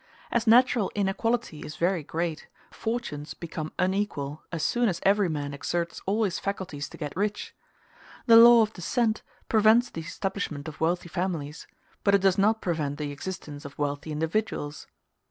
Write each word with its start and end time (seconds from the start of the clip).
As 0.31 0.47
natural 0.47 0.91
inequality 0.95 1.59
is 1.59 1.75
very 1.75 2.01
great, 2.01 2.47
fortunes 2.71 3.35
become 3.35 3.71
unequal 3.77 4.41
as 4.51 4.63
soon 4.63 4.89
as 4.89 4.99
every 5.03 5.29
man 5.29 5.53
exerts 5.53 6.01
all 6.07 6.23
his 6.23 6.39
faculties 6.39 6.89
to 6.89 6.97
get 6.97 7.15
rich. 7.15 7.53
The 8.25 8.35
law 8.35 8.63
of 8.63 8.73
descent 8.73 9.21
prevents 9.47 9.91
the 9.91 10.01
establishment 10.01 10.67
of 10.67 10.81
wealthy 10.81 11.07
families; 11.09 11.67
but 12.03 12.15
it 12.15 12.21
does 12.21 12.39
not 12.39 12.61
prevent 12.63 12.97
the 12.97 13.11
existence 13.11 13.63
of 13.63 13.77
wealthy 13.77 14.11
individuals. 14.11 14.87